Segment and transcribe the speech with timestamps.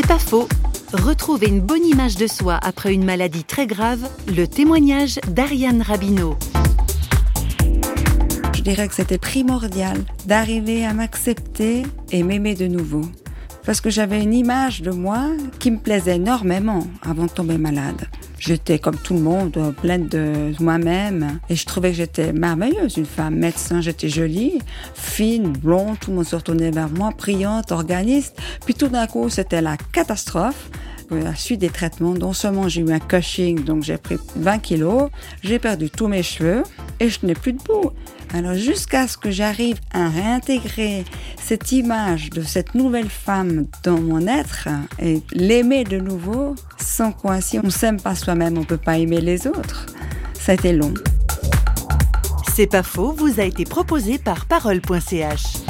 [0.00, 0.46] C'est pas faux.
[0.92, 6.36] Retrouver une bonne image de soi après une maladie très grave, le témoignage d'Ariane Rabineau.
[8.54, 11.82] Je dirais que c'était primordial d'arriver à m'accepter
[12.12, 13.06] et m'aimer de nouveau.
[13.66, 18.06] Parce que j'avais une image de moi qui me plaisait énormément avant de tomber malade.
[18.38, 21.40] J'étais comme tout le monde, pleine de moi-même.
[21.48, 23.80] Et je trouvais que j'étais merveilleuse, une femme médecin.
[23.80, 24.58] J'étais jolie,
[24.94, 25.98] fine, blonde.
[25.98, 28.40] Tout le monde se retournait vers moi, priante, organiste.
[28.64, 30.70] Puis tout d'un coup, c'était la catastrophe.
[31.10, 35.08] La suite des traitements, non seulement j'ai eu un Cushing, donc j'ai pris 20 kilos,
[35.42, 36.64] j'ai perdu tous mes cheveux
[37.00, 37.94] et je n'ai plus de peau.
[38.34, 41.04] Alors jusqu'à ce que j'arrive à réintégrer
[41.42, 44.68] cette image de cette nouvelle femme dans mon être
[44.98, 49.20] et l'aimer de nouveau, sans quoi si on s'aime pas soi-même, on peut pas aimer
[49.20, 49.86] les autres.
[50.34, 50.94] Ça a été long.
[52.54, 55.67] C'est pas faux, vous a été proposé par parole.ch.